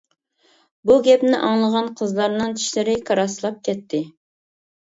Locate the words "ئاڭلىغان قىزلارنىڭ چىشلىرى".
1.49-2.99